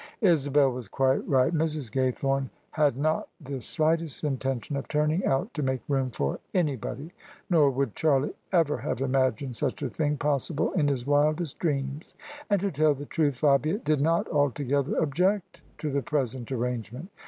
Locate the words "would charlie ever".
7.69-8.79